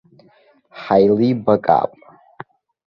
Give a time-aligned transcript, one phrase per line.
[0.81, 1.91] Ҳаилибакаап.